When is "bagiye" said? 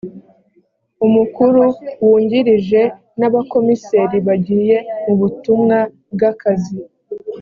4.27-4.77